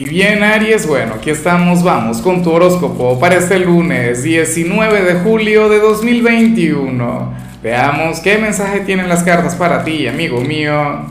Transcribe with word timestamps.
Y 0.00 0.06
bien, 0.06 0.42
Aries, 0.42 0.86
bueno, 0.86 1.16
aquí 1.16 1.28
estamos, 1.28 1.84
vamos 1.84 2.22
con 2.22 2.42
tu 2.42 2.50
horóscopo 2.50 3.20
para 3.20 3.34
este 3.34 3.58
lunes 3.58 4.22
19 4.22 5.02
de 5.02 5.20
julio 5.20 5.68
de 5.68 5.78
2021. 5.78 7.34
Veamos 7.62 8.20
qué 8.20 8.38
mensaje 8.38 8.80
tienen 8.80 9.10
las 9.10 9.22
cartas 9.22 9.54
para 9.56 9.84
ti, 9.84 10.06
amigo 10.06 10.40
mío. 10.40 11.04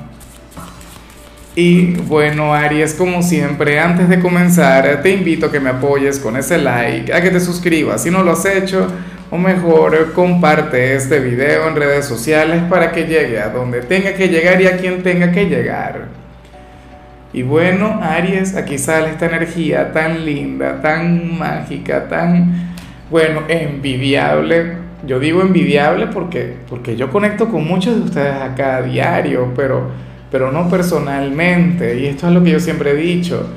Y 1.54 1.94
bueno, 2.08 2.52
Aries, 2.52 2.96
como 2.96 3.22
siempre, 3.22 3.80
antes 3.80 4.10
de 4.10 4.20
comenzar, 4.20 5.04
te 5.04 5.12
invito 5.12 5.46
a 5.46 5.52
que 5.52 5.60
me 5.60 5.70
apoyes 5.70 6.18
con 6.18 6.36
ese 6.36 6.58
like, 6.58 7.14
a 7.14 7.22
que 7.22 7.30
te 7.30 7.40
suscribas 7.40 8.02
si 8.02 8.10
no 8.10 8.24
lo 8.24 8.32
has 8.32 8.46
hecho, 8.48 8.88
o 9.30 9.38
mejor, 9.38 10.14
comparte 10.14 10.96
este 10.96 11.20
video 11.20 11.68
en 11.68 11.76
redes 11.76 12.06
sociales 12.06 12.64
para 12.68 12.92
que 12.92 13.04
llegue 13.04 13.40
a 13.40 13.50
donde 13.50 13.82
tenga 13.82 14.16
que 14.16 14.30
llegar 14.30 14.60
y 14.60 14.66
a 14.66 14.78
quien 14.78 15.04
tenga 15.04 15.32
que 15.32 15.46
llegar. 15.46 16.19
Y 17.32 17.44
bueno, 17.44 18.00
Aries, 18.02 18.56
aquí 18.56 18.80
sale 18.80 19.12
esta 19.12 19.28
energía 19.28 19.92
tan 19.92 20.26
linda, 20.26 20.82
tan 20.82 21.38
mágica, 21.38 22.08
tan, 22.08 22.74
bueno, 23.12 23.42
envidiable. 23.48 24.78
Yo 25.06 25.20
digo 25.20 25.42
envidiable 25.42 26.08
porque, 26.08 26.56
porque 26.68 26.96
yo 26.96 27.12
conecto 27.12 27.48
con 27.50 27.66
muchos 27.68 27.96
de 27.96 28.02
ustedes 28.02 28.34
acá 28.34 28.78
a 28.78 28.82
diario, 28.82 29.54
pero, 29.56 29.90
pero 30.32 30.52
no 30.52 30.68
personalmente. 30.70 32.00
Y 32.00 32.08
esto 32.08 32.28
es 32.28 32.34
lo 32.34 32.44
que 32.44 32.52
yo 32.52 32.60
siempre 32.60 32.92
he 32.92 32.96
dicho. 32.96 33.48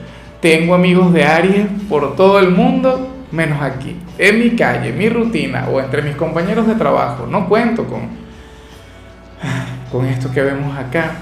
Tengo 0.41 0.75
amigos 0.75 1.13
de 1.15 1.25
Aries 1.25 1.67
por 1.89 2.15
todo 2.15 2.41
el 2.41 2.51
mundo, 2.51 3.25
menos 3.33 3.63
aquí, 3.63 3.97
en 4.19 4.39
mi 4.39 4.51
calle, 4.51 4.91
en 4.91 4.99
mi 4.99 5.09
rutina 5.09 5.69
o 5.69 5.81
entre 5.81 6.03
mis 6.03 6.15
compañeros 6.17 6.67
de 6.67 6.75
trabajo. 6.75 7.27
No 7.27 7.49
cuento 7.49 7.87
con, 7.87 8.03
con 9.91 10.05
esto 10.05 10.31
que 10.31 10.43
vemos 10.43 10.77
acá. 10.77 11.13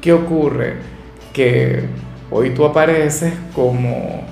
¿Qué 0.00 0.14
ocurre? 0.14 0.99
Que 1.32 1.84
hoy 2.30 2.50
tú 2.50 2.64
apareces 2.64 3.34
como, 3.54 4.22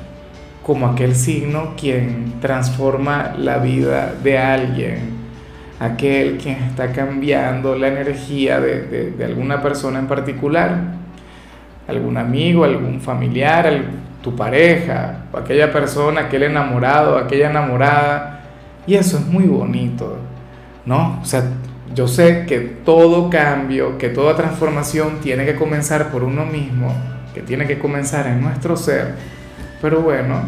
como 0.64 0.86
aquel 0.88 1.14
signo 1.14 1.74
quien 1.76 2.34
transforma 2.40 3.34
la 3.36 3.58
vida 3.58 4.14
de 4.22 4.38
alguien, 4.38 5.18
aquel 5.80 6.38
quien 6.38 6.56
está 6.64 6.92
cambiando 6.92 7.76
la 7.76 7.88
energía 7.88 8.60
de, 8.60 9.14
alguna 9.24 9.62
persona 9.62 9.98
en 9.98 10.06
particular, 10.06 10.78
algún 11.86 12.16
amigo, 12.16 12.64
algún 12.64 13.00
familiar, 13.00 13.82
tu 14.22 14.34
pareja, 14.34 15.24
aquella 15.32 15.72
persona, 15.72 16.22
aquel 16.22 16.44
enamorado, 16.44 17.16
aquella 17.16 17.50
enamorada, 17.50 18.40
y 18.86 18.94
eso 18.94 19.18
es 19.18 19.26
muy 19.26 19.44
bonito, 19.44 20.18
¿no? 20.84 21.20
Yo 21.98 22.06
sé 22.06 22.46
que 22.46 22.60
todo 22.60 23.28
cambio, 23.28 23.98
que 23.98 24.08
toda 24.08 24.36
transformación 24.36 25.18
tiene 25.20 25.44
que 25.44 25.56
comenzar 25.56 26.12
por 26.12 26.22
uno 26.22 26.46
mismo, 26.46 26.94
que 27.34 27.42
tiene 27.42 27.66
que 27.66 27.80
comenzar 27.80 28.28
en 28.28 28.40
nuestro 28.40 28.76
ser, 28.76 29.16
pero 29.82 30.00
bueno, 30.00 30.40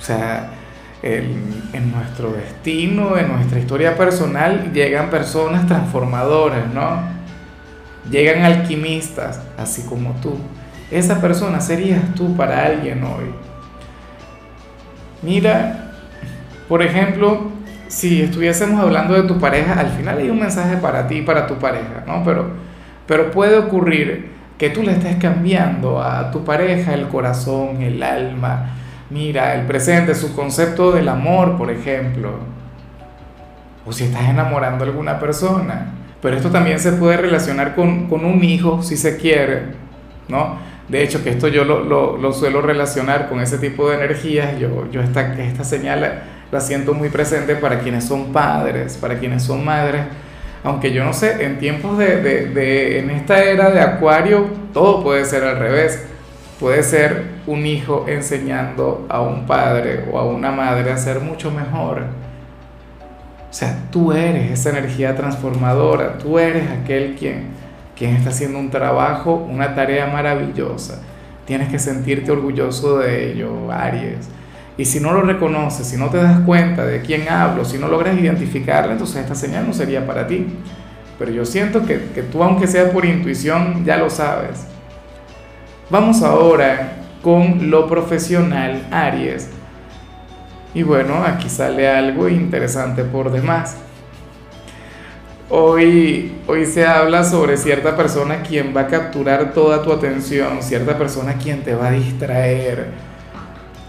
o 0.00 0.02
sea, 0.02 0.52
en 1.02 1.92
nuestro 1.92 2.32
destino, 2.32 3.18
en 3.18 3.28
nuestra 3.30 3.58
historia 3.58 3.94
personal, 3.94 4.72
llegan 4.72 5.10
personas 5.10 5.66
transformadoras, 5.66 6.72
¿no? 6.72 7.02
Llegan 8.10 8.46
alquimistas, 8.46 9.42
así 9.58 9.82
como 9.82 10.12
tú. 10.22 10.38
Esa 10.90 11.20
persona 11.20 11.60
serías 11.60 12.14
tú 12.14 12.34
para 12.34 12.64
alguien 12.64 13.04
hoy. 13.04 13.26
Mira, 15.20 15.92
por 16.70 16.82
ejemplo, 16.82 17.57
si 17.88 18.22
estuviésemos 18.22 18.80
hablando 18.80 19.14
de 19.14 19.22
tu 19.22 19.38
pareja, 19.38 19.74
al 19.74 19.88
final 19.90 20.18
hay 20.18 20.30
un 20.30 20.38
mensaje 20.38 20.76
para 20.76 21.08
ti 21.08 21.16
y 21.16 21.22
para 21.22 21.46
tu 21.46 21.54
pareja, 21.54 22.04
¿no? 22.06 22.22
Pero, 22.24 22.50
pero 23.06 23.30
puede 23.30 23.56
ocurrir 23.56 24.30
que 24.58 24.70
tú 24.70 24.82
le 24.82 24.92
estés 24.92 25.16
cambiando 25.16 26.02
a 26.02 26.30
tu 26.30 26.44
pareja 26.44 26.92
el 26.92 27.08
corazón, 27.08 27.80
el 27.80 28.02
alma, 28.02 28.76
mira, 29.08 29.54
el 29.54 29.66
presente, 29.66 30.14
su 30.14 30.34
concepto 30.34 30.92
del 30.92 31.08
amor, 31.08 31.56
por 31.56 31.70
ejemplo. 31.70 32.32
O 33.86 33.92
si 33.92 34.04
estás 34.04 34.28
enamorando 34.28 34.84
a 34.84 34.88
alguna 34.88 35.18
persona. 35.18 35.94
Pero 36.20 36.36
esto 36.36 36.50
también 36.50 36.80
se 36.80 36.92
puede 36.92 37.16
relacionar 37.16 37.74
con, 37.74 38.12
un 38.12 38.44
hijo, 38.44 38.82
si 38.82 38.96
se 38.96 39.16
quiere, 39.16 39.62
¿no? 40.26 40.58
De 40.88 41.02
hecho, 41.02 41.22
que 41.22 41.30
esto 41.30 41.48
yo 41.48 41.64
lo, 41.64 42.32
suelo 42.32 42.60
relacionar 42.60 43.28
con 43.28 43.40
ese 43.40 43.58
tipo 43.58 43.88
de 43.88 43.96
energías. 43.96 44.58
Yo, 44.58 44.90
yo 44.90 45.00
esta, 45.00 45.34
esta 45.40 45.62
señal 45.62 46.22
la 46.50 46.60
siento 46.60 46.94
muy 46.94 47.08
presente 47.08 47.56
para 47.56 47.80
quienes 47.80 48.04
son 48.04 48.32
padres, 48.32 48.96
para 48.96 49.18
quienes 49.18 49.42
son 49.42 49.64
madres. 49.64 50.02
Aunque 50.64 50.92
yo 50.92 51.04
no 51.04 51.12
sé, 51.12 51.44
en 51.44 51.58
tiempos 51.58 51.98
de, 51.98 52.20
de, 52.22 52.98
en 52.98 53.10
esta 53.10 53.42
era 53.42 53.70
de 53.70 53.80
Acuario, 53.80 54.46
todo 54.72 55.02
puede 55.02 55.24
ser 55.24 55.44
al 55.44 55.58
revés. 55.58 56.04
Puede 56.58 56.82
ser 56.82 57.24
un 57.46 57.64
hijo 57.66 58.06
enseñando 58.08 59.06
a 59.08 59.20
un 59.20 59.46
padre 59.46 60.04
o 60.10 60.18
a 60.18 60.26
una 60.26 60.50
madre 60.50 60.90
a 60.90 60.96
ser 60.96 61.20
mucho 61.20 61.52
mejor. 61.52 62.02
O 63.48 63.52
sea, 63.52 63.78
tú 63.92 64.12
eres 64.12 64.50
esa 64.50 64.70
energía 64.70 65.14
transformadora, 65.14 66.18
tú 66.18 66.38
eres 66.38 66.64
aquel 66.70 67.14
quien, 67.14 67.46
quien 67.96 68.16
está 68.16 68.30
haciendo 68.30 68.58
un 68.58 68.70
trabajo, 68.70 69.34
una 69.34 69.74
tarea 69.74 70.06
maravillosa. 70.08 71.00
Tienes 71.46 71.68
que 71.70 71.78
sentirte 71.78 72.30
orgulloso 72.30 72.98
de 72.98 73.32
ello, 73.32 73.70
Aries. 73.70 74.28
Y 74.78 74.84
si 74.84 75.00
no 75.00 75.12
lo 75.12 75.22
reconoces, 75.22 75.88
si 75.88 75.96
no 75.96 76.08
te 76.08 76.18
das 76.18 76.38
cuenta 76.40 76.86
de 76.86 77.02
quién 77.02 77.28
hablo, 77.28 77.64
si 77.64 77.78
no 77.78 77.88
logras 77.88 78.16
identificarla, 78.16 78.92
entonces 78.92 79.16
esta 79.16 79.34
señal 79.34 79.66
no 79.66 79.72
sería 79.72 80.06
para 80.06 80.28
ti. 80.28 80.46
Pero 81.18 81.32
yo 81.32 81.44
siento 81.44 81.84
que, 81.84 82.10
que 82.14 82.22
tú, 82.22 82.44
aunque 82.44 82.68
sea 82.68 82.92
por 82.92 83.04
intuición, 83.04 83.84
ya 83.84 83.96
lo 83.96 84.08
sabes. 84.08 84.68
Vamos 85.90 86.22
ahora 86.22 86.92
con 87.22 87.70
lo 87.70 87.88
profesional, 87.88 88.86
Aries. 88.92 89.50
Y 90.74 90.84
bueno, 90.84 91.24
aquí 91.24 91.48
sale 91.48 91.88
algo 91.88 92.28
interesante 92.28 93.02
por 93.02 93.32
demás. 93.32 93.76
Hoy, 95.50 96.36
hoy 96.46 96.66
se 96.66 96.86
habla 96.86 97.24
sobre 97.24 97.56
cierta 97.56 97.96
persona 97.96 98.42
quien 98.42 98.76
va 98.76 98.82
a 98.82 98.86
capturar 98.86 99.52
toda 99.52 99.82
tu 99.82 99.92
atención, 99.92 100.62
cierta 100.62 100.96
persona 100.96 101.34
quien 101.34 101.64
te 101.64 101.74
va 101.74 101.88
a 101.88 101.90
distraer 101.90 103.07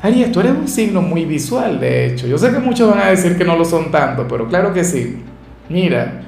Aries, 0.01 0.31
tú 0.31 0.39
eres 0.39 0.53
un 0.53 0.67
signo 0.67 1.01
muy 1.01 1.25
visual, 1.25 1.79
de 1.79 2.05
hecho. 2.05 2.25
Yo 2.25 2.37
sé 2.37 2.51
que 2.51 2.59
muchos 2.59 2.89
van 2.89 2.99
a 2.99 3.09
decir 3.09 3.37
que 3.37 3.43
no 3.43 3.57
lo 3.57 3.65
son 3.65 3.91
tanto, 3.91 4.27
pero 4.27 4.47
claro 4.47 4.73
que 4.73 4.83
sí. 4.83 5.23
Mira, 5.67 6.21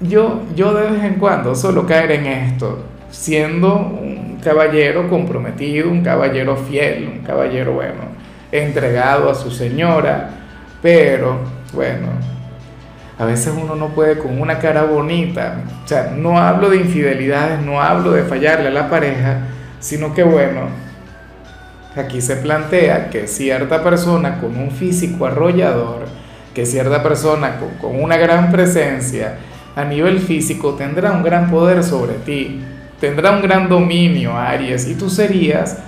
yo, 0.00 0.42
yo 0.54 0.72
de 0.72 0.90
vez 0.90 1.02
en 1.02 1.14
cuando 1.14 1.56
suelo 1.56 1.84
caer 1.84 2.12
en 2.12 2.26
esto, 2.26 2.84
siendo 3.10 3.74
un 3.76 4.38
caballero 4.42 5.08
comprometido, 5.08 5.90
un 5.90 6.02
caballero 6.02 6.56
fiel, 6.56 7.10
un 7.12 7.24
caballero, 7.24 7.72
bueno, 7.72 8.02
entregado 8.52 9.28
a 9.28 9.34
su 9.34 9.50
señora, 9.50 10.30
pero, 10.80 11.38
bueno, 11.72 12.06
a 13.18 13.24
veces 13.24 13.52
uno 13.60 13.74
no 13.74 13.88
puede 13.88 14.18
con 14.18 14.40
una 14.40 14.60
cara 14.60 14.84
bonita, 14.84 15.64
o 15.84 15.88
sea, 15.88 16.12
no 16.16 16.38
hablo 16.38 16.70
de 16.70 16.76
infidelidades, 16.76 17.60
no 17.60 17.82
hablo 17.82 18.12
de 18.12 18.22
fallarle 18.22 18.68
a 18.68 18.70
la 18.72 18.88
pareja, 18.88 19.48
sino 19.80 20.14
que, 20.14 20.22
bueno, 20.22 20.87
Aquí 21.98 22.20
se 22.20 22.36
plantea 22.36 23.10
que 23.10 23.26
cierta 23.26 23.82
persona 23.82 24.38
con 24.38 24.56
un 24.56 24.70
físico 24.70 25.26
arrollador, 25.26 26.06
que 26.54 26.64
cierta 26.64 27.02
persona 27.02 27.56
con, 27.80 28.00
una 28.00 28.16
gran 28.16 28.52
presencia 28.52 29.38
a 29.74 29.84
nivel 29.84 30.20
físico 30.20 30.74
tendrá 30.74 31.10
un 31.10 31.24
gran 31.24 31.50
poder 31.50 31.82
sobre 31.82 32.14
ti, 32.24 32.60
tendrá 33.00 33.32
un 33.32 33.42
gran 33.42 33.68
dominio, 33.68 34.36
Aries, 34.36 34.86
y 34.86 34.94
tú 34.94 35.10
serías, 35.10 35.78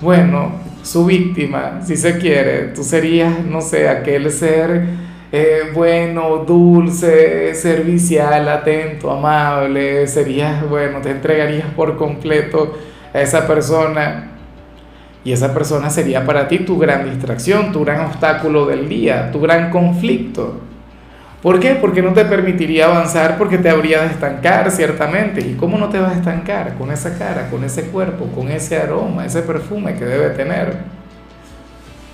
bueno, 0.00 0.50
su 0.82 1.06
víctima, 1.06 1.80
si 1.84 1.96
se 1.96 2.18
quiere, 2.18 2.72
tú 2.74 2.82
serías, 2.82 3.38
no 3.44 3.60
sé, 3.60 3.88
aquel 3.88 4.32
ser 4.32 4.84
eh, 5.30 5.70
bueno, 5.72 6.38
dulce, 6.38 7.54
servicial, 7.54 8.48
atento, 8.48 9.12
amable, 9.12 10.08
serías, 10.08 10.68
bueno, 10.68 11.00
te 11.00 11.10
entregarías 11.10 11.68
por 11.76 11.96
completo 11.96 12.76
a 13.14 13.20
esa 13.20 13.46
persona 13.46 14.32
y 15.26 15.32
esa 15.32 15.52
persona 15.52 15.90
sería 15.90 16.24
para 16.24 16.46
ti 16.46 16.60
tu 16.60 16.78
gran 16.78 17.10
distracción, 17.10 17.72
tu 17.72 17.84
gran 17.84 18.06
obstáculo 18.06 18.64
del 18.64 18.88
día, 18.88 19.32
tu 19.32 19.40
gran 19.40 19.70
conflicto. 19.70 20.60
¿Por 21.42 21.58
qué? 21.58 21.74
Porque 21.74 22.00
no 22.00 22.12
te 22.12 22.24
permitiría 22.24 22.86
avanzar, 22.86 23.36
porque 23.36 23.58
te 23.58 23.68
habría 23.68 24.02
de 24.02 24.06
estancar, 24.06 24.70
ciertamente. 24.70 25.40
¿Y 25.40 25.54
cómo 25.54 25.78
no 25.78 25.88
te 25.88 25.98
vas 25.98 26.12
a 26.12 26.18
estancar? 26.18 26.76
Con 26.76 26.92
esa 26.92 27.18
cara, 27.18 27.50
con 27.50 27.64
ese 27.64 27.88
cuerpo, 27.88 28.26
con 28.26 28.46
ese 28.52 28.76
aroma, 28.76 29.26
ese 29.26 29.42
perfume 29.42 29.96
que 29.96 30.04
debe 30.04 30.28
tener. 30.30 30.76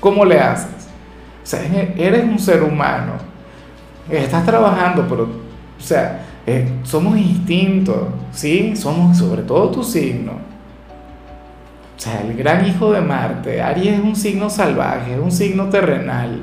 ¿Cómo 0.01 0.25
le 0.25 0.41
haces? 0.41 0.89
O 1.43 1.47
sea, 1.47 1.61
eres 1.99 2.25
un 2.25 2.39
ser 2.39 2.63
humano. 2.63 3.17
Estás 4.11 4.47
trabajando, 4.47 5.07
pero, 5.07 5.25
o 5.25 5.83
sea, 5.83 6.23
eh, 6.47 6.67
somos 6.83 7.19
instintos, 7.19 8.07
¿sí? 8.33 8.75
Somos 8.75 9.19
sobre 9.19 9.43
todo 9.43 9.69
tu 9.69 9.85
signo 9.85 10.52
sea, 12.03 12.21
el 12.21 12.37
gran 12.37 12.67
hijo 12.67 12.93
de 12.93 13.01
Marte, 13.01 13.63
Aries 13.63 13.95
es 13.95 14.01
un 14.01 14.17
signo 14.17 14.51
salvaje, 14.51 15.13
es 15.13 15.21
un 15.21 15.31
signo 15.31 15.69
terrenal. 15.69 16.41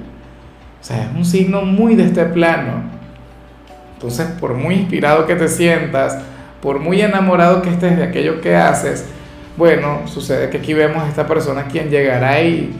O 0.80 0.84
sea, 0.84 1.04
es 1.04 1.10
un 1.14 1.26
signo 1.26 1.64
muy 1.64 1.96
de 1.96 2.06
este 2.06 2.24
plano. 2.26 2.84
Entonces, 3.96 4.28
por 4.40 4.54
muy 4.54 4.76
inspirado 4.76 5.26
que 5.26 5.36
te 5.36 5.50
sientas, 5.50 6.18
por 6.62 6.80
muy 6.80 7.02
enamorado 7.02 7.62
que 7.62 7.70
estés 7.70 7.98
de 7.98 8.04
aquello 8.04 8.40
que 8.40 8.56
haces, 8.56 9.06
bueno, 9.58 10.04
sucede 10.06 10.50
que 10.50 10.60
aquí 10.60 10.74
vemos 10.74 11.04
a 11.04 11.10
esta 11.10 11.28
persona 11.28 11.66
quien 11.66 11.90
llegará 11.90 12.42
y, 12.42 12.74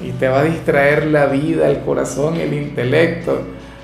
y 0.00 0.10
te 0.12 0.28
va 0.28 0.40
a 0.40 0.44
distraer 0.44 1.08
la 1.08 1.26
vida, 1.26 1.68
el 1.68 1.80
corazón, 1.80 2.36
el 2.36 2.54
intelecto. 2.54 3.42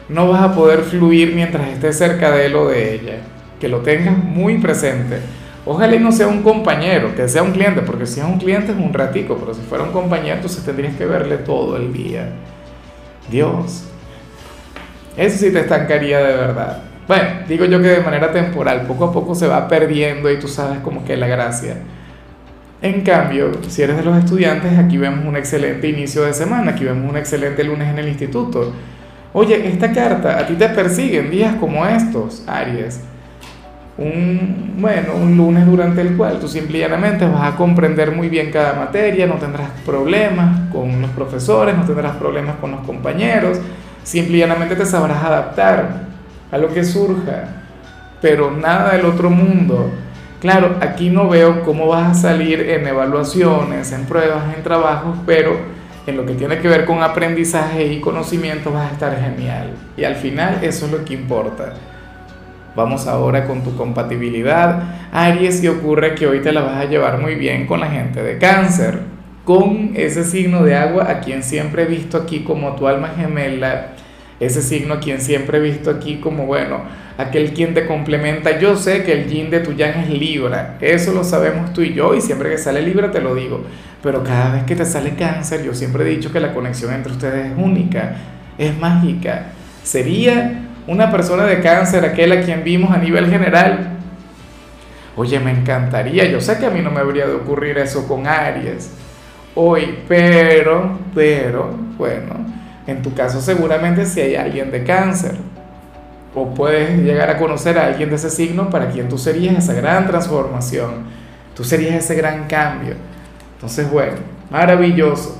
No 0.08 0.28
vas 0.28 0.42
a 0.42 0.54
poder 0.54 0.82
fluir 0.82 1.34
mientras 1.34 1.66
estés 1.70 1.98
cerca 1.98 2.30
de 2.30 2.46
él 2.46 2.54
o 2.54 2.68
de 2.68 2.94
ella. 2.94 3.16
Que 3.60 3.66
lo 3.66 3.78
tengas 3.78 4.16
muy 4.16 4.58
presente. 4.58 5.18
Ojalá 5.64 5.94
y 5.94 6.00
no 6.00 6.10
sea 6.10 6.26
un 6.26 6.42
compañero, 6.42 7.14
que 7.14 7.28
sea 7.28 7.42
un 7.42 7.52
cliente, 7.52 7.82
porque 7.82 8.04
si 8.04 8.18
es 8.18 8.26
un 8.26 8.38
cliente 8.38 8.72
es 8.72 8.78
un 8.78 8.92
ratico, 8.92 9.36
pero 9.38 9.54
si 9.54 9.60
fuera 9.60 9.84
un 9.84 9.92
compañero, 9.92 10.36
entonces 10.36 10.64
tendrías 10.64 10.96
que 10.96 11.06
verle 11.06 11.36
todo 11.36 11.76
el 11.76 11.92
día. 11.92 12.30
Dios, 13.30 13.84
eso 15.16 15.38
sí 15.38 15.52
te 15.52 15.60
estancaría 15.60 16.18
de 16.18 16.34
verdad. 16.34 16.82
Bueno, 17.06 17.28
digo 17.48 17.64
yo 17.66 17.80
que 17.80 17.88
de 17.88 18.00
manera 18.00 18.32
temporal, 18.32 18.82
poco 18.82 19.04
a 19.04 19.12
poco 19.12 19.36
se 19.36 19.46
va 19.46 19.68
perdiendo 19.68 20.30
y 20.30 20.38
tú 20.38 20.48
sabes 20.48 20.80
como 20.80 21.04
que 21.04 21.16
la 21.16 21.28
gracia. 21.28 21.76
En 22.80 23.02
cambio, 23.02 23.52
si 23.68 23.82
eres 23.82 23.96
de 23.96 24.02
los 24.02 24.18
estudiantes, 24.18 24.76
aquí 24.76 24.98
vemos 24.98 25.24
un 25.24 25.36
excelente 25.36 25.88
inicio 25.88 26.22
de 26.22 26.34
semana, 26.34 26.72
aquí 26.72 26.84
vemos 26.84 27.08
un 27.08 27.16
excelente 27.16 27.62
lunes 27.62 27.88
en 27.88 28.00
el 28.00 28.08
instituto. 28.08 28.72
Oye, 29.32 29.68
esta 29.68 29.92
carta, 29.92 30.40
a 30.40 30.46
ti 30.46 30.54
te 30.54 30.68
persiguen 30.70 31.30
días 31.30 31.54
como 31.54 31.86
estos, 31.86 32.42
Aries 32.48 33.00
un, 33.98 34.76
bueno, 34.78 35.14
un 35.14 35.36
lunes 35.36 35.66
durante 35.66 36.00
el 36.00 36.16
cual 36.16 36.38
tú 36.40 36.48
simplemente 36.48 37.26
vas 37.26 37.52
a 37.52 37.56
comprender 37.56 38.12
muy 38.12 38.28
bien 38.28 38.50
cada 38.50 38.74
materia, 38.74 39.26
no 39.26 39.34
tendrás 39.34 39.70
problemas 39.84 40.70
con 40.70 41.02
los 41.02 41.10
profesores, 41.10 41.76
no 41.76 41.84
tendrás 41.84 42.16
problemas 42.16 42.56
con 42.56 42.70
los 42.70 42.80
compañeros, 42.80 43.58
simplemente 44.02 44.76
te 44.76 44.86
sabrás 44.86 45.22
adaptar 45.22 46.02
a 46.50 46.58
lo 46.58 46.68
que 46.68 46.84
surja, 46.84 47.44
pero 48.20 48.50
nada 48.50 48.92
del 48.92 49.06
otro 49.06 49.30
mundo. 49.30 49.90
Claro, 50.40 50.76
aquí 50.80 51.08
no 51.08 51.28
veo 51.28 51.62
cómo 51.62 51.86
vas 51.86 52.10
a 52.10 52.14
salir 52.14 52.60
en 52.60 52.86
evaluaciones, 52.86 53.92
en 53.92 54.06
pruebas, 54.06 54.56
en 54.56 54.62
trabajos, 54.62 55.16
pero 55.24 55.56
en 56.06 56.16
lo 56.16 56.26
que 56.26 56.34
tiene 56.34 56.58
que 56.58 56.66
ver 56.66 56.84
con 56.84 57.02
aprendizaje 57.02 57.86
y 57.86 58.00
conocimiento 58.00 58.72
vas 58.72 58.90
a 58.90 58.92
estar 58.94 59.16
genial. 59.20 59.70
Y 59.96 60.02
al 60.02 60.16
final 60.16 60.58
eso 60.62 60.86
es 60.86 60.92
lo 60.92 61.04
que 61.04 61.14
importa. 61.14 61.74
Vamos 62.74 63.06
ahora 63.06 63.46
con 63.46 63.62
tu 63.62 63.76
compatibilidad. 63.76 64.82
Aries, 65.12 65.62
y 65.62 65.68
ocurre 65.68 66.14
que 66.14 66.26
hoy 66.26 66.40
te 66.40 66.52
la 66.52 66.62
vas 66.62 66.76
a 66.76 66.86
llevar 66.86 67.20
muy 67.20 67.34
bien 67.34 67.66
con 67.66 67.80
la 67.80 67.88
gente 67.88 68.22
de 68.22 68.38
cáncer, 68.38 69.00
con 69.44 69.92
ese 69.94 70.24
signo 70.24 70.62
de 70.62 70.74
agua 70.74 71.10
a 71.10 71.20
quien 71.20 71.42
siempre 71.42 71.82
he 71.82 71.86
visto 71.86 72.16
aquí 72.16 72.40
como 72.40 72.74
tu 72.74 72.88
alma 72.88 73.08
gemela, 73.16 73.88
ese 74.40 74.62
signo 74.62 74.94
a 74.94 75.00
quien 75.00 75.20
siempre 75.20 75.58
he 75.58 75.60
visto 75.60 75.90
aquí 75.90 76.16
como, 76.16 76.46
bueno, 76.46 76.80
aquel 77.18 77.52
quien 77.52 77.74
te 77.74 77.86
complementa. 77.86 78.58
Yo 78.58 78.76
sé 78.76 79.04
que 79.04 79.12
el 79.12 79.28
yin 79.28 79.50
de 79.50 79.60
tu 79.60 79.72
yang 79.72 80.00
es 80.00 80.08
Libra, 80.08 80.78
eso 80.80 81.12
lo 81.12 81.24
sabemos 81.24 81.72
tú 81.72 81.82
y 81.82 81.92
yo, 81.92 82.14
y 82.14 82.20
siempre 82.20 82.50
que 82.50 82.58
sale 82.58 82.80
Libra 82.80 83.10
te 83.10 83.20
lo 83.20 83.34
digo, 83.34 83.64
pero 84.02 84.24
cada 84.24 84.54
vez 84.54 84.64
que 84.64 84.76
te 84.76 84.86
sale 84.86 85.14
cáncer, 85.14 85.62
yo 85.62 85.74
siempre 85.74 86.04
he 86.04 86.08
dicho 86.08 86.32
que 86.32 86.40
la 86.40 86.54
conexión 86.54 86.92
entre 86.94 87.12
ustedes 87.12 87.52
es 87.52 87.52
única, 87.56 88.16
es 88.56 88.76
mágica. 88.78 89.46
Sería 89.82 90.71
una 90.86 91.10
persona 91.10 91.44
de 91.44 91.60
cáncer, 91.60 92.04
aquel 92.04 92.32
a 92.32 92.42
quien 92.42 92.64
vimos 92.64 92.90
a 92.90 92.98
nivel 92.98 93.30
general. 93.30 93.98
Oye, 95.16 95.38
me 95.40 95.50
encantaría, 95.50 96.24
yo 96.26 96.40
sé 96.40 96.58
que 96.58 96.66
a 96.66 96.70
mí 96.70 96.80
no 96.80 96.90
me 96.90 97.00
habría 97.00 97.26
de 97.26 97.34
ocurrir 97.34 97.78
eso 97.78 98.08
con 98.08 98.26
Aries 98.26 98.90
hoy, 99.54 99.98
pero, 100.08 100.98
pero, 101.14 101.70
bueno, 101.98 102.34
en 102.86 103.02
tu 103.02 103.14
caso 103.14 103.40
seguramente 103.40 104.06
si 104.06 104.20
hay 104.20 104.34
alguien 104.34 104.70
de 104.70 104.84
cáncer, 104.84 105.36
o 106.34 106.54
puedes 106.54 106.98
llegar 106.98 107.28
a 107.28 107.38
conocer 107.38 107.78
a 107.78 107.86
alguien 107.86 108.08
de 108.08 108.16
ese 108.16 108.30
signo 108.30 108.70
para 108.70 108.88
quien 108.88 109.08
tú 109.08 109.18
serías 109.18 109.56
esa 109.58 109.74
gran 109.74 110.06
transformación, 110.06 111.04
tú 111.54 111.62
serías 111.62 111.96
ese 111.96 112.14
gran 112.14 112.46
cambio. 112.46 112.94
Entonces, 113.54 113.90
bueno, 113.90 114.14
maravilloso. 114.50 115.38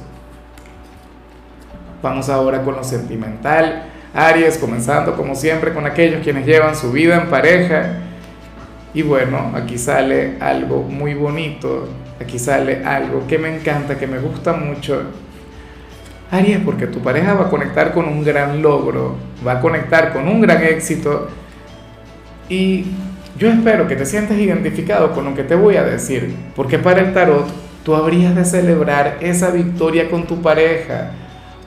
Vamos 2.02 2.28
ahora 2.28 2.62
con 2.62 2.74
lo 2.74 2.84
sentimental. 2.84 3.84
Aries, 4.14 4.58
comenzando 4.58 5.16
como 5.16 5.34
siempre 5.34 5.72
con 5.72 5.86
aquellos 5.86 6.22
quienes 6.22 6.44
llevan 6.44 6.76
su 6.76 6.92
vida 6.92 7.16
en 7.16 7.30
pareja. 7.30 7.98
Y 8.92 9.02
bueno, 9.02 9.52
aquí 9.54 9.78
sale 9.78 10.36
algo 10.38 10.82
muy 10.82 11.14
bonito, 11.14 11.88
aquí 12.20 12.38
sale 12.38 12.84
algo 12.84 13.26
que 13.26 13.38
me 13.38 13.56
encanta, 13.56 13.98
que 13.98 14.06
me 14.06 14.18
gusta 14.18 14.52
mucho. 14.52 15.02
Aries, 16.30 16.60
porque 16.62 16.86
tu 16.86 17.00
pareja 17.00 17.34
va 17.34 17.46
a 17.46 17.50
conectar 17.50 17.92
con 17.92 18.06
un 18.06 18.22
gran 18.22 18.60
logro, 18.60 19.16
va 19.46 19.52
a 19.52 19.60
conectar 19.60 20.12
con 20.12 20.28
un 20.28 20.42
gran 20.42 20.62
éxito. 20.62 21.28
Y 22.50 22.84
yo 23.38 23.48
espero 23.48 23.88
que 23.88 23.96
te 23.96 24.04
sientas 24.04 24.36
identificado 24.36 25.12
con 25.12 25.24
lo 25.24 25.34
que 25.34 25.42
te 25.42 25.54
voy 25.54 25.76
a 25.76 25.84
decir, 25.84 26.34
porque 26.54 26.78
para 26.78 27.00
el 27.00 27.14
tarot 27.14 27.46
tú 27.82 27.94
habrías 27.94 28.34
de 28.34 28.44
celebrar 28.44 29.16
esa 29.20 29.50
victoria 29.50 30.10
con 30.10 30.26
tu 30.26 30.42
pareja, 30.42 31.12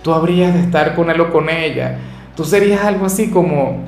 tú 0.03 0.13
habrías 0.13 0.53
de 0.53 0.59
estar 0.59 0.93
con 0.95 1.09
él 1.09 1.19
o 1.21 1.31
con 1.31 1.49
ella 1.49 1.97
Tú 2.35 2.43
serías 2.43 2.83
algo 2.83 3.05
así 3.05 3.29
como, 3.29 3.85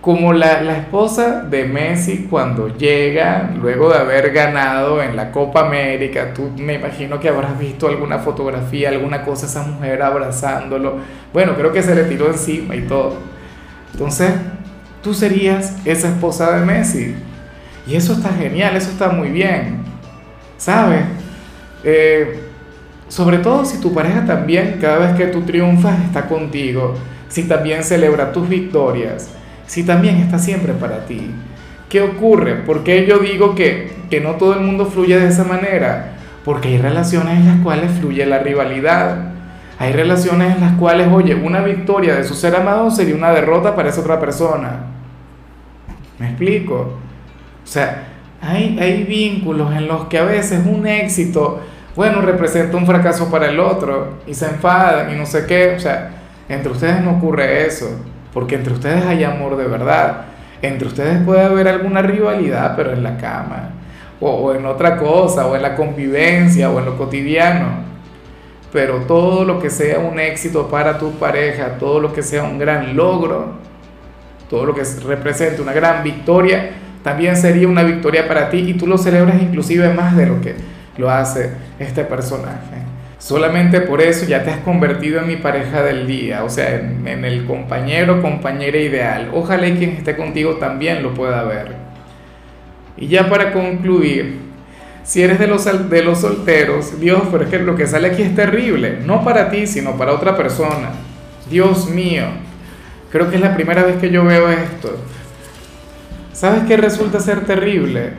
como 0.00 0.32
la, 0.32 0.62
la, 0.62 0.78
esposa 0.78 1.42
de 1.42 1.64
Messi 1.64 2.26
cuando 2.30 2.68
llega, 2.68 3.50
luego 3.60 3.90
de 3.90 3.98
haber 3.98 4.32
ganado 4.32 5.02
en 5.02 5.14
la 5.14 5.30
Copa 5.30 5.66
América. 5.66 6.32
Tú 6.32 6.50
me 6.56 6.74
imagino 6.74 7.20
que 7.20 7.28
habrás 7.28 7.58
visto 7.58 7.88
alguna 7.88 8.18
fotografía, 8.18 8.88
alguna 8.88 9.22
cosa, 9.22 9.46
esa 9.46 9.62
mujer 9.62 10.00
abrazándolo. 10.02 10.96
Bueno, 11.32 11.54
creo 11.54 11.72
que 11.72 11.82
se 11.82 11.94
le 11.94 12.04
tiró 12.04 12.28
encima 12.28 12.74
y 12.74 12.82
todo. 12.82 13.16
Entonces, 13.92 14.32
tú 15.02 15.12
serías 15.12 15.76
esa 15.84 16.08
esposa 16.08 16.58
de 16.58 16.64
Messi. 16.64 17.14
Y 17.86 17.94
eso 17.94 18.14
está 18.14 18.30
genial, 18.30 18.74
eso 18.74 18.90
está 18.90 19.10
muy 19.10 19.28
bien. 19.28 19.84
¿Sabes? 20.56 21.02
Eh, 21.84 22.45
sobre 23.08 23.38
todo 23.38 23.64
si 23.64 23.80
tu 23.80 23.94
pareja 23.94 24.24
también, 24.24 24.78
cada 24.80 24.98
vez 24.98 25.16
que 25.16 25.26
tú 25.26 25.42
triunfas, 25.42 25.98
está 26.04 26.26
contigo 26.26 26.94
si 27.28 27.44
también 27.44 27.84
celebra 27.84 28.32
tus 28.32 28.48
victorias, 28.48 29.30
si 29.66 29.82
también 29.84 30.16
está 30.16 30.38
siempre 30.38 30.72
para 30.72 31.06
ti. 31.06 31.30
¿Qué 31.88 32.00
ocurre? 32.00 32.54
¿Por 32.54 32.82
qué 32.82 33.06
yo 33.06 33.18
digo 33.18 33.54
que, 33.54 33.92
que 34.10 34.20
no 34.20 34.32
todo 34.32 34.54
el 34.54 34.60
mundo 34.60 34.86
fluye 34.86 35.18
de 35.18 35.28
esa 35.28 35.44
manera? 35.44 36.14
Porque 36.44 36.68
hay 36.68 36.78
relaciones 36.78 37.38
en 37.38 37.46
las 37.46 37.60
cuales 37.60 37.90
fluye 37.92 38.24
la 38.26 38.38
rivalidad. 38.38 39.32
Hay 39.78 39.92
relaciones 39.92 40.54
en 40.54 40.60
las 40.60 40.72
cuales, 40.74 41.08
oye, 41.12 41.34
una 41.34 41.60
victoria 41.60 42.16
de 42.16 42.24
su 42.24 42.34
ser 42.34 42.56
amado 42.56 42.90
sería 42.90 43.14
una 43.14 43.32
derrota 43.32 43.76
para 43.76 43.90
esa 43.90 44.00
otra 44.00 44.18
persona. 44.18 44.86
¿Me 46.18 46.28
explico? 46.28 46.98
O 47.62 47.66
sea, 47.66 48.04
hay, 48.40 48.78
hay 48.80 49.04
vínculos 49.04 49.74
en 49.74 49.86
los 49.86 50.06
que 50.06 50.18
a 50.18 50.24
veces 50.24 50.64
un 50.66 50.86
éxito, 50.86 51.60
bueno, 51.96 52.20
representa 52.20 52.76
un 52.76 52.84
fracaso 52.84 53.30
para 53.30 53.48
el 53.48 53.58
otro 53.58 54.18
y 54.26 54.34
se 54.34 54.44
enfadan 54.44 55.10
y 55.10 55.16
no 55.16 55.24
sé 55.24 55.46
qué. 55.46 55.74
O 55.74 55.80
sea, 55.80 56.10
entre 56.46 56.70
ustedes 56.70 57.00
no 57.00 57.12
ocurre 57.12 57.66
eso, 57.66 57.88
porque 58.34 58.54
entre 58.54 58.74
ustedes 58.74 59.04
hay 59.06 59.24
amor 59.24 59.56
de 59.56 59.64
verdad. 59.64 60.26
Entre 60.60 60.86
ustedes 60.86 61.22
puede 61.24 61.42
haber 61.42 61.68
alguna 61.68 62.02
rivalidad, 62.02 62.74
pero 62.76 62.92
en 62.92 63.02
la 63.02 63.16
cama, 63.16 63.70
o, 64.20 64.52
en 64.54 64.66
otra 64.66 64.98
cosa, 64.98 65.46
o 65.46 65.56
en 65.56 65.62
la 65.62 65.74
convivencia, 65.74 66.70
o 66.70 66.78
en 66.78 66.84
lo 66.84 66.98
cotidiano. 66.98 67.86
Pero 68.72 68.98
todo 69.06 69.44
lo 69.44 69.58
que 69.58 69.70
sea 69.70 69.98
un 69.98 70.20
éxito 70.20 70.68
para 70.68 70.98
tu 70.98 71.12
pareja, 71.12 71.78
todo 71.78 71.98
lo 71.98 72.12
que 72.12 72.22
sea 72.22 72.42
un 72.42 72.58
gran 72.58 72.94
logro, 72.94 73.54
todo 74.50 74.66
lo 74.66 74.74
que 74.74 74.82
represente 75.06 75.62
una 75.62 75.72
gran 75.72 76.02
victoria, 76.02 76.72
también 77.02 77.36
sería 77.36 77.68
una 77.68 77.84
victoria 77.84 78.28
para 78.28 78.50
ti 78.50 78.58
y 78.58 78.74
tú 78.74 78.86
lo 78.86 78.98
celebras 78.98 79.40
inclusive 79.40 79.94
más 79.94 80.16
de 80.16 80.26
lo 80.26 80.40
que 80.40 80.75
lo 80.98 81.10
hace 81.10 81.50
este 81.78 82.04
personaje. 82.04 82.86
Solamente 83.18 83.80
por 83.80 84.02
eso 84.02 84.26
ya 84.26 84.44
te 84.44 84.50
has 84.50 84.58
convertido 84.58 85.20
en 85.20 85.26
mi 85.26 85.36
pareja 85.36 85.82
del 85.82 86.06
día, 86.06 86.44
o 86.44 86.50
sea, 86.50 86.76
en, 86.76 87.24
el 87.24 87.44
compañero, 87.46 88.22
compañera 88.22 88.78
ideal. 88.78 89.30
Ojalá 89.32 89.66
quien 89.74 89.90
esté 89.90 90.16
contigo 90.16 90.56
también 90.56 91.02
lo 91.02 91.14
pueda 91.14 91.42
ver. 91.42 91.72
Y 92.96 93.08
ya 93.08 93.28
para 93.28 93.52
concluir, 93.52 94.38
si 95.02 95.22
eres 95.22 95.38
de 95.38 95.46
los, 95.46 95.64
de 95.90 96.02
los 96.02 96.20
solteros, 96.20 97.00
Dios, 97.00 97.22
es 97.42 97.48
que 97.48 97.58
lo 97.58 97.74
que 97.74 97.86
sale 97.86 98.08
aquí 98.08 98.22
es 98.22 98.34
terrible, 98.34 98.98
no 99.04 99.24
para 99.24 99.50
ti, 99.50 99.66
sino 99.66 99.96
para 99.96 100.12
otra 100.12 100.36
persona. 100.36 100.90
Dios 101.48 101.88
mío, 101.88 102.24
creo 103.10 103.30
que 103.30 103.36
es 103.36 103.42
la 103.42 103.54
primera 103.54 103.82
vez 103.82 103.96
que 103.96 104.10
yo 104.10 104.24
veo 104.24 104.50
esto. 104.50 104.96
¿Sabes 106.32 106.64
qué 106.68 106.76
resulta 106.76 107.18
ser 107.18 107.46
terrible? 107.46 108.10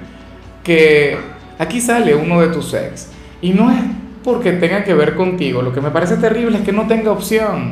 Que 0.63 1.17
aquí 1.57 1.81
sale 1.81 2.15
uno 2.15 2.41
de 2.41 2.47
tus 2.47 2.73
ex 2.73 3.09
y 3.41 3.51
no 3.51 3.71
es 3.71 3.79
porque 4.23 4.53
tenga 4.53 4.83
que 4.83 4.93
ver 4.93 5.15
contigo. 5.15 5.61
Lo 5.61 5.73
que 5.73 5.81
me 5.81 5.91
parece 5.91 6.17
terrible 6.17 6.57
es 6.57 6.63
que 6.63 6.73
no 6.73 6.87
tenga 6.87 7.11
opción. 7.11 7.71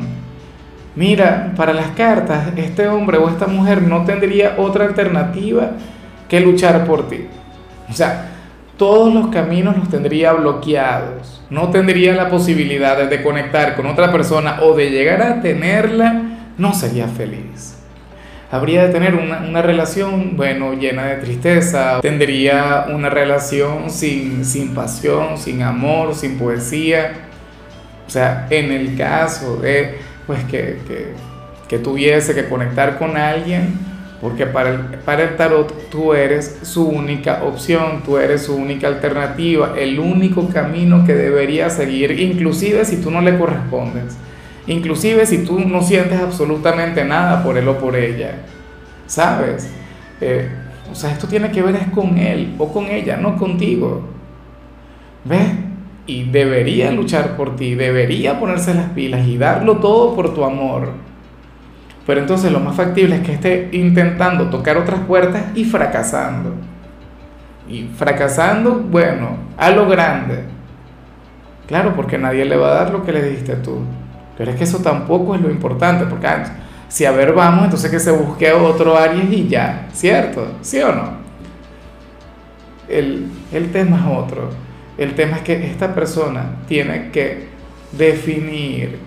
Mira, 0.96 1.54
para 1.58 1.74
las 1.74 1.90
cartas, 1.90 2.54
este 2.56 2.88
hombre 2.88 3.18
o 3.18 3.28
esta 3.28 3.48
mujer 3.48 3.82
no 3.82 4.06
tendría 4.06 4.56
otra 4.58 4.86
alternativa 4.86 5.72
que 6.30 6.40
luchar 6.40 6.86
por 6.86 7.10
ti. 7.10 7.28
O 7.90 7.94
sea, 7.94 8.32
todos 8.78 9.14
los 9.14 9.28
caminos 9.28 9.78
los 9.78 9.90
tendría 9.90 10.34
bloqueados. 10.34 11.42
No 11.50 11.70
tendría 11.70 12.14
la 12.14 12.30
posibilidad 12.30 13.10
de 13.10 13.22
conectar 13.22 13.76
con 13.76 13.86
otra 13.86 14.12
persona 14.12 14.60
o 14.62 14.74
de 14.74 14.90
llegar 14.90 15.22
a 15.22 15.42
tenerla. 15.42 16.22
No 16.58 16.74
sería 16.74 17.08
feliz. 17.08 17.75
Habría 18.56 18.88
de 18.88 18.94
tener 18.94 19.16
una, 19.16 19.40
una, 19.40 19.62
relación, 19.62 20.36
bueno, 20.36 20.74
llena 20.74 21.06
de 21.06 21.16
tristeza, 21.18 22.00
tendría 22.02 22.88
una 22.90 23.10
relación 23.10 23.90
sin, 23.90 24.46
sin 24.46 24.74
pasión, 24.74 25.38
sin 25.38 25.62
amor, 25.62 26.16
sin 26.16 26.38
poesía. 26.38 27.14
O 28.08 28.10
sea, 28.10 28.48
en 28.50 28.72
el 28.72 28.98
caso 28.98 29.58
de, 29.58 29.98
pues, 30.28 30.44
que, 30.46 30.80
que, 30.88 31.14
que 31.68 31.80
tuviese 31.80 32.34
que 32.36 32.48
conectar 32.48 32.98
con 32.98 33.18
alguien, 33.18 33.74
porque 34.22 34.46
para 34.46 34.70
el, 34.70 34.80
para 35.06 35.24
el 35.24 35.36
tarot 35.36 35.90
tú 35.90 36.14
eres 36.14 36.60
su 36.64 36.88
única 36.88 37.44
opción, 37.44 38.02
tú 38.04 38.18
eres 38.18 38.44
su 38.44 38.56
única 38.56 38.88
alternativa, 38.88 39.74
el 39.78 40.00
único 40.00 40.48
camino 40.50 41.06
que 41.06 41.14
debería 41.14 41.70
seguir, 41.70 42.12
inclusive 42.20 42.86
si 42.86 42.98
tú 42.98 43.12
no 43.12 43.22
le 43.22 43.38
correspondes. 43.38 44.18
Inclusive 44.68 45.26
si 45.26 45.46
tú 45.46 45.60
no 45.60 45.82
sientes 45.82 46.20
absolutamente 46.20 47.04
nada 47.06 47.44
por 47.44 47.58
él 47.58 47.68
o 47.68 47.78
por 47.78 47.96
ella, 47.96 48.38
¿sabes? 49.06 49.72
Eh, 50.22 50.50
o 50.92 50.96
sea, 50.96 51.12
esto 51.12 51.28
tiene 51.28 51.52
que 51.52 51.62
ver 51.62 51.76
es 51.76 51.88
con 51.88 52.18
él 52.18 52.56
o 52.58 52.72
con 52.72 52.86
ella, 52.86 53.18
no 53.18 53.38
contigo. 53.38 54.04
¿Ves? 55.24 55.50
Y 56.08 56.24
debería 56.26 56.92
luchar 56.92 57.36
por 57.36 57.56
ti, 57.56 57.76
debería 57.76 58.40
ponerse 58.40 58.74
las 58.74 58.90
pilas 58.90 59.28
y 59.28 59.38
darlo 59.38 59.78
todo 59.78 60.16
por 60.16 60.34
tu 60.34 60.44
amor. 60.44 60.94
Pero 62.06 62.22
entonces 62.22 62.52
lo 62.52 62.60
más 62.60 62.76
factible 62.76 63.16
es 63.16 63.22
que 63.22 63.34
esté 63.34 63.70
intentando 63.72 64.50
tocar 64.50 64.78
otras 64.78 65.00
puertas 65.02 65.44
y 65.56 65.66
fracasando. 65.66 66.54
Y 67.68 67.90
fracasando, 67.96 68.76
bueno, 68.76 69.38
a 69.58 69.72
lo 69.72 69.88
grande. 69.88 70.44
Claro, 71.68 71.96
porque 71.96 72.20
nadie 72.20 72.46
le 72.46 72.58
va 72.58 72.70
a 72.70 72.84
dar 72.84 72.92
lo 72.92 73.04
que 73.04 73.12
le 73.12 73.28
diste 73.28 73.56
tú. 73.56 73.80
Pero 74.38 74.52
es 74.52 74.58
que 74.58 74.66
eso 74.66 74.80
tampoco 74.80 75.36
es 75.36 75.42
lo 75.42 75.50
importante, 75.50 76.06
porque 76.06 76.28
ah, 76.28 76.44
si 76.88 77.06
a 77.06 77.12
ver 77.12 77.34
vamos, 77.34 77.66
entonces 77.66 77.90
que 77.90 78.00
se 78.00 78.12
busque 78.12 78.52
otro 78.52 78.98
Aries 78.98 79.32
y 79.32 79.48
ya, 79.48 79.88
¿cierto? 79.94 80.48
¿Sí 80.62 80.82
o 80.82 80.94
no? 80.94 81.26
El, 82.88 83.28
el 83.52 83.72
tema 83.72 83.98
es 83.98 84.18
otro. 84.18 84.50
El 84.98 85.16
tema 85.16 85.38
es 85.38 85.44
que 85.44 85.66
esta 85.66 85.94
persona 85.94 86.58
tiene 86.68 87.12
que 87.12 87.48
definir 87.92 89.00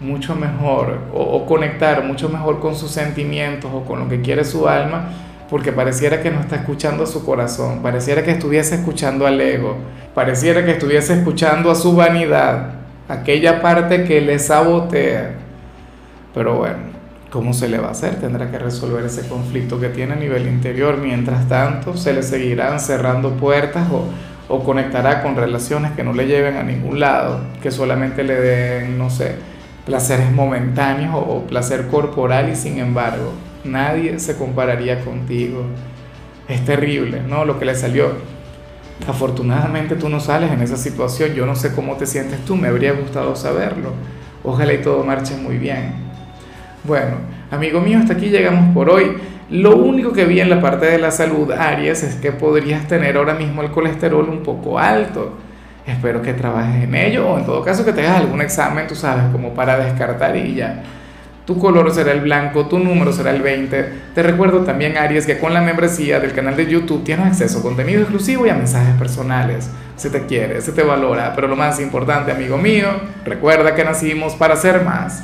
mucho 0.00 0.34
mejor 0.34 0.98
o, 1.12 1.22
o, 1.22 1.46
conectar 1.46 2.04
mucho 2.04 2.28
mejor 2.28 2.60
con 2.60 2.74
sus 2.74 2.90
sentimientos 2.90 3.70
o 3.72 3.84
con 3.84 4.00
lo 4.00 4.08
que 4.08 4.20
quiere 4.20 4.44
su 4.44 4.68
alma, 4.68 5.10
porque 5.48 5.72
pareciera 5.72 6.22
que 6.22 6.30
no 6.30 6.40
está 6.40 6.56
escuchando 6.56 7.04
a 7.04 7.06
su 7.06 7.24
corazón, 7.24 7.80
pareciera 7.82 8.22
que 8.22 8.32
estuviese 8.32 8.76
escuchando 8.76 9.26
al 9.26 9.40
ego, 9.40 9.76
pareciera 10.14 10.64
que 10.64 10.72
estuviese 10.72 11.14
escuchando 11.14 11.70
a 11.70 11.74
su 11.74 11.94
vanidad 11.94 12.83
aquella 13.08 13.60
parte 13.62 14.04
que 14.04 14.20
le 14.20 14.38
sabotea. 14.38 15.32
Pero 16.34 16.56
bueno, 16.56 16.78
¿cómo 17.30 17.52
se 17.52 17.68
le 17.68 17.78
va 17.78 17.88
a 17.88 17.92
hacer? 17.92 18.16
Tendrá 18.16 18.50
que 18.50 18.58
resolver 18.58 19.04
ese 19.04 19.28
conflicto 19.28 19.78
que 19.78 19.88
tiene 19.88 20.14
a 20.14 20.16
nivel 20.16 20.46
interior. 20.46 20.98
Mientras 20.98 21.48
tanto, 21.48 21.96
se 21.96 22.12
le 22.12 22.22
seguirán 22.22 22.80
cerrando 22.80 23.32
puertas 23.32 23.88
o, 23.90 24.06
o 24.48 24.64
conectará 24.64 25.22
con 25.22 25.36
relaciones 25.36 25.92
que 25.92 26.02
no 26.02 26.12
le 26.12 26.26
lleven 26.26 26.56
a 26.56 26.62
ningún 26.62 27.00
lado, 27.00 27.40
que 27.62 27.70
solamente 27.70 28.24
le 28.24 28.34
den, 28.34 28.98
no 28.98 29.10
sé, 29.10 29.36
placeres 29.86 30.32
momentáneos 30.32 31.14
o, 31.14 31.18
o 31.18 31.46
placer 31.46 31.86
corporal 31.88 32.48
y 32.50 32.56
sin 32.56 32.78
embargo, 32.78 33.32
nadie 33.64 34.18
se 34.18 34.36
compararía 34.36 35.00
contigo. 35.00 35.64
Es 36.48 36.64
terrible, 36.64 37.22
¿no? 37.26 37.44
Lo 37.44 37.58
que 37.58 37.64
le 37.64 37.74
salió 37.74 38.33
Afortunadamente 39.08 39.96
tú 39.96 40.08
no 40.08 40.20
sales 40.20 40.50
en 40.50 40.62
esa 40.62 40.76
situación, 40.76 41.34
yo 41.34 41.46
no 41.46 41.56
sé 41.56 41.74
cómo 41.74 41.96
te 41.96 42.06
sientes 42.06 42.44
tú, 42.44 42.56
me 42.56 42.68
habría 42.68 42.92
gustado 42.92 43.36
saberlo. 43.36 43.92
Ojalá 44.42 44.72
y 44.72 44.78
todo 44.78 45.04
marche 45.04 45.36
muy 45.36 45.58
bien. 45.58 45.92
Bueno, 46.84 47.16
amigo 47.50 47.80
mío, 47.80 47.98
hasta 47.98 48.14
aquí 48.14 48.30
llegamos 48.30 48.72
por 48.74 48.88
hoy. 48.90 49.16
Lo 49.50 49.76
único 49.76 50.12
que 50.12 50.24
vi 50.24 50.40
en 50.40 50.48
la 50.48 50.60
parte 50.60 50.86
de 50.86 50.98
la 50.98 51.10
salud, 51.10 51.50
Aries, 51.50 52.02
es 52.02 52.14
que 52.16 52.32
podrías 52.32 52.88
tener 52.88 53.16
ahora 53.16 53.34
mismo 53.34 53.62
el 53.62 53.70
colesterol 53.70 54.28
un 54.28 54.42
poco 54.42 54.78
alto. 54.78 55.34
Espero 55.86 56.22
que 56.22 56.32
trabajes 56.32 56.84
en 56.84 56.94
ello 56.94 57.28
o 57.28 57.38
en 57.38 57.44
todo 57.44 57.62
caso 57.62 57.84
que 57.84 57.92
tengas 57.92 58.18
algún 58.18 58.40
examen, 58.40 58.86
tú 58.86 58.94
sabes, 58.94 59.24
como 59.32 59.52
para 59.52 59.78
descartar 59.78 60.34
y 60.36 60.54
ya 60.54 60.82
tu 61.44 61.58
color 61.58 61.92
será 61.92 62.12
el 62.12 62.20
blanco, 62.20 62.66
tu 62.66 62.78
número 62.78 63.12
será 63.12 63.30
el 63.30 63.42
20. 63.42 63.92
Te 64.14 64.22
recuerdo 64.22 64.60
también, 64.60 64.96
Aries, 64.96 65.26
que 65.26 65.38
con 65.38 65.52
la 65.52 65.60
membresía 65.60 66.18
del 66.18 66.32
canal 66.32 66.56
de 66.56 66.66
YouTube 66.66 67.04
tienes 67.04 67.26
acceso 67.26 67.58
a 67.58 67.62
contenido 67.62 68.00
exclusivo 68.00 68.46
y 68.46 68.48
a 68.48 68.54
mensajes 68.54 68.94
personales. 68.96 69.70
Se 69.96 70.08
te 70.08 70.24
quiere, 70.26 70.62
se 70.62 70.72
te 70.72 70.82
valora, 70.82 71.32
pero 71.34 71.46
lo 71.46 71.56
más 71.56 71.80
importante, 71.80 72.32
amigo 72.32 72.56
mío, 72.56 72.88
recuerda 73.24 73.74
que 73.74 73.84
nacimos 73.84 74.34
para 74.34 74.56
ser 74.56 74.84
más. 74.84 75.22